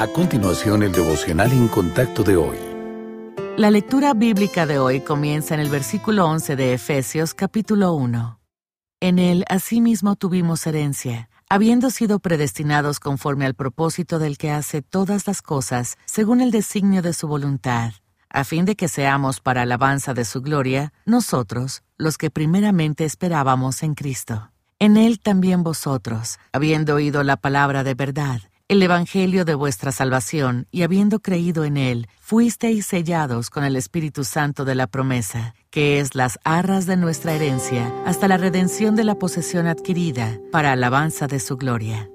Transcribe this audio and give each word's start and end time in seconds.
A 0.00 0.06
continuación, 0.06 0.84
el 0.84 0.92
devocional 0.92 1.50
en 1.50 1.66
contacto 1.66 2.22
de 2.22 2.36
hoy. 2.36 2.56
La 3.56 3.68
lectura 3.72 4.14
bíblica 4.14 4.64
de 4.64 4.78
hoy 4.78 5.00
comienza 5.00 5.54
en 5.54 5.60
el 5.60 5.70
versículo 5.70 6.24
11 6.26 6.54
de 6.54 6.72
Efesios 6.72 7.34
capítulo 7.34 7.92
1. 7.94 8.38
En 9.00 9.18
él 9.18 9.44
asimismo 9.48 10.14
tuvimos 10.14 10.64
herencia, 10.68 11.28
habiendo 11.48 11.90
sido 11.90 12.20
predestinados 12.20 13.00
conforme 13.00 13.44
al 13.44 13.54
propósito 13.54 14.20
del 14.20 14.38
que 14.38 14.52
hace 14.52 14.82
todas 14.82 15.26
las 15.26 15.42
cosas 15.42 15.98
según 16.04 16.42
el 16.42 16.52
designio 16.52 17.02
de 17.02 17.12
su 17.12 17.26
voluntad, 17.26 17.90
a 18.30 18.44
fin 18.44 18.66
de 18.66 18.76
que 18.76 18.86
seamos 18.86 19.40
para 19.40 19.62
alabanza 19.62 20.14
de 20.14 20.24
su 20.24 20.42
gloria, 20.42 20.92
nosotros, 21.06 21.82
los 21.96 22.18
que 22.18 22.30
primeramente 22.30 23.04
esperábamos 23.04 23.82
en 23.82 23.96
Cristo. 23.96 24.52
En 24.78 24.96
él 24.96 25.18
también 25.18 25.64
vosotros, 25.64 26.38
habiendo 26.52 26.94
oído 26.94 27.24
la 27.24 27.36
palabra 27.36 27.82
de 27.82 27.94
verdad, 27.94 28.42
el 28.68 28.82
Evangelio 28.82 29.46
de 29.46 29.54
vuestra 29.54 29.92
salvación, 29.92 30.66
y 30.70 30.82
habiendo 30.82 31.20
creído 31.20 31.64
en 31.64 31.78
él, 31.78 32.06
fuisteis 32.20 32.84
sellados 32.84 33.48
con 33.48 33.64
el 33.64 33.76
Espíritu 33.76 34.24
Santo 34.24 34.66
de 34.66 34.74
la 34.74 34.86
promesa, 34.86 35.54
que 35.70 36.00
es 36.00 36.14
las 36.14 36.38
arras 36.44 36.84
de 36.84 36.98
nuestra 36.98 37.32
herencia, 37.32 37.90
hasta 38.04 38.28
la 38.28 38.36
redención 38.36 38.94
de 38.94 39.04
la 39.04 39.14
posesión 39.14 39.66
adquirida, 39.66 40.38
para 40.52 40.72
alabanza 40.72 41.26
de 41.26 41.40
su 41.40 41.56
gloria. 41.56 42.10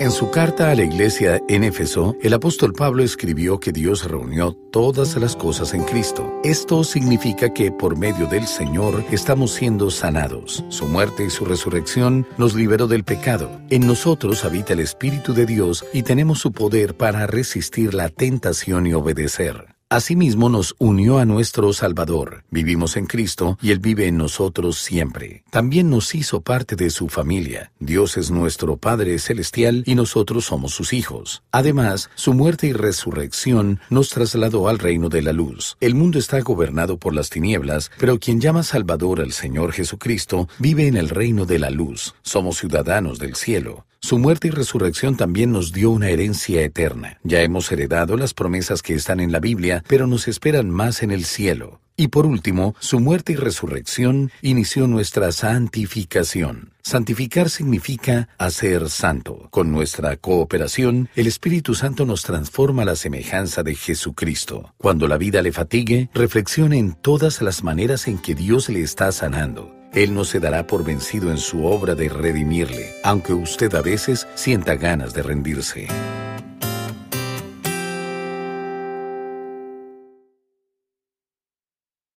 En 0.00 0.12
su 0.12 0.30
carta 0.30 0.70
a 0.70 0.76
la 0.76 0.84
iglesia 0.84 1.42
en 1.48 1.64
Éfeso, 1.64 2.14
el 2.22 2.32
apóstol 2.32 2.72
Pablo 2.72 3.02
escribió 3.02 3.58
que 3.58 3.72
Dios 3.72 4.08
reunió 4.08 4.52
todas 4.70 5.16
las 5.16 5.34
cosas 5.34 5.74
en 5.74 5.82
Cristo. 5.82 6.40
Esto 6.44 6.84
significa 6.84 7.52
que 7.52 7.72
por 7.72 7.96
medio 7.96 8.26
del 8.26 8.46
Señor 8.46 9.04
estamos 9.10 9.52
siendo 9.54 9.90
sanados. 9.90 10.64
Su 10.68 10.86
muerte 10.86 11.24
y 11.24 11.30
su 11.30 11.44
resurrección 11.44 12.28
nos 12.36 12.54
liberó 12.54 12.86
del 12.86 13.02
pecado. 13.02 13.50
En 13.70 13.88
nosotros 13.88 14.44
habita 14.44 14.74
el 14.74 14.80
Espíritu 14.80 15.34
de 15.34 15.46
Dios 15.46 15.84
y 15.92 16.04
tenemos 16.04 16.38
su 16.38 16.52
poder 16.52 16.96
para 16.96 17.26
resistir 17.26 17.92
la 17.92 18.08
tentación 18.08 18.86
y 18.86 18.94
obedecer. 18.94 19.77
Asimismo 19.90 20.50
nos 20.50 20.74
unió 20.78 21.16
a 21.18 21.24
nuestro 21.24 21.72
Salvador. 21.72 22.44
Vivimos 22.50 22.98
en 22.98 23.06
Cristo 23.06 23.58
y 23.62 23.70
Él 23.70 23.78
vive 23.78 24.06
en 24.06 24.18
nosotros 24.18 24.76
siempre. 24.76 25.44
También 25.48 25.88
nos 25.88 26.14
hizo 26.14 26.42
parte 26.42 26.76
de 26.76 26.90
su 26.90 27.08
familia. 27.08 27.72
Dios 27.80 28.18
es 28.18 28.30
nuestro 28.30 28.76
Padre 28.76 29.18
Celestial 29.18 29.84
y 29.86 29.94
nosotros 29.94 30.44
somos 30.44 30.74
sus 30.74 30.92
hijos. 30.92 31.42
Además, 31.52 32.10
su 32.16 32.34
muerte 32.34 32.66
y 32.66 32.74
resurrección 32.74 33.80
nos 33.88 34.10
trasladó 34.10 34.68
al 34.68 34.78
reino 34.78 35.08
de 35.08 35.22
la 35.22 35.32
luz. 35.32 35.78
El 35.80 35.94
mundo 35.94 36.18
está 36.18 36.38
gobernado 36.40 36.98
por 36.98 37.14
las 37.14 37.30
tinieblas, 37.30 37.90
pero 37.98 38.18
quien 38.18 38.42
llama 38.42 38.64
Salvador 38.64 39.22
al 39.22 39.32
Señor 39.32 39.72
Jesucristo 39.72 40.50
vive 40.58 40.86
en 40.86 40.98
el 40.98 41.08
reino 41.08 41.46
de 41.46 41.60
la 41.60 41.70
luz. 41.70 42.14
Somos 42.20 42.58
ciudadanos 42.58 43.18
del 43.18 43.36
cielo. 43.36 43.86
Su 44.00 44.18
muerte 44.18 44.48
y 44.48 44.50
resurrección 44.50 45.16
también 45.16 45.52
nos 45.52 45.72
dio 45.72 45.90
una 45.90 46.08
herencia 46.08 46.62
eterna. 46.62 47.18
Ya 47.24 47.42
hemos 47.42 47.70
heredado 47.72 48.16
las 48.16 48.32
promesas 48.32 48.80
que 48.80 48.94
están 48.94 49.20
en 49.20 49.32
la 49.32 49.40
Biblia, 49.40 49.82
pero 49.88 50.06
nos 50.06 50.28
esperan 50.28 50.70
más 50.70 51.02
en 51.02 51.10
el 51.10 51.24
cielo. 51.24 51.80
Y 52.00 52.08
por 52.08 52.26
último, 52.26 52.76
su 52.78 53.00
muerte 53.00 53.32
y 53.32 53.36
resurrección 53.36 54.30
inició 54.40 54.86
nuestra 54.86 55.32
santificación. 55.32 56.70
Santificar 56.80 57.50
significa 57.50 58.28
hacer 58.38 58.88
santo. 58.88 59.48
Con 59.50 59.72
nuestra 59.72 60.16
cooperación, 60.16 61.08
el 61.16 61.26
Espíritu 61.26 61.74
Santo 61.74 62.06
nos 62.06 62.22
transforma 62.22 62.82
a 62.82 62.86
la 62.86 62.96
semejanza 62.96 63.64
de 63.64 63.74
Jesucristo. 63.74 64.72
Cuando 64.78 65.08
la 65.08 65.18
vida 65.18 65.42
le 65.42 65.50
fatigue, 65.50 66.08
reflexione 66.14 66.78
en 66.78 66.94
todas 66.94 67.42
las 67.42 67.64
maneras 67.64 68.06
en 68.06 68.18
que 68.18 68.36
Dios 68.36 68.68
le 68.68 68.80
está 68.80 69.10
sanando. 69.10 69.77
Él 69.92 70.14
no 70.14 70.24
se 70.24 70.40
dará 70.40 70.66
por 70.66 70.84
vencido 70.84 71.30
en 71.30 71.38
su 71.38 71.64
obra 71.64 71.94
de 71.94 72.08
redimirle, 72.08 72.94
aunque 73.02 73.32
usted 73.32 73.74
a 73.74 73.82
veces 73.82 74.26
sienta 74.34 74.76
ganas 74.76 75.14
de 75.14 75.22
rendirse. 75.22 75.88